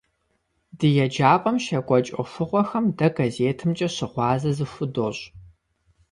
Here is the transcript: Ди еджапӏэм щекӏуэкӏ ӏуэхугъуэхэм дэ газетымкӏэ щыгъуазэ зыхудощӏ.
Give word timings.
Ди 0.77 0.89
еджапӏэм 1.05 1.55
щекӏуэкӏ 1.63 2.09
ӏуэхугъуэхэм 2.13 2.85
дэ 2.97 3.07
газетымкӏэ 3.17 3.87
щыгъуазэ 3.95 4.51
зыхудощӏ. 4.57 5.23